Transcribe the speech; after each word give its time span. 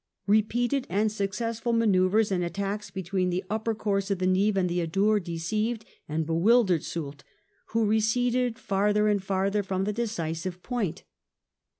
Kepeated 0.27 0.87
and 0.89 1.11
successful 1.11 1.73
manoeuvres 1.73 2.31
and 2.31 2.43
attacks 2.43 2.89
between 2.89 3.29
the 3.29 3.43
upper 3.51 3.75
course 3.75 4.09
of 4.09 4.17
the 4.17 4.25
Nive 4.25 4.57
and 4.57 4.67
the 4.67 4.81
Adour 4.81 5.19
deceived 5.19 5.85
and 6.09 6.25
be 6.25 6.33
wildered 6.33 6.81
Soult, 6.83 7.23
who 7.67 7.85
receded 7.85 8.57
farther 8.57 9.07
and 9.07 9.23
farther 9.23 9.61
from 9.61 9.83
the 9.83 9.93
decisive 9.93 10.63
point. 10.63 11.03